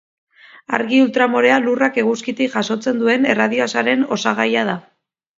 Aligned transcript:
Argi 0.75 1.01
ultramorea 1.07 1.59
Lurrak 1.65 1.99
Eguzkitik 2.03 2.51
jasotzen 2.55 2.97
duen 3.01 3.27
erradiazioaren 3.35 4.07
osagaia 4.17 4.65
da. 4.71 4.75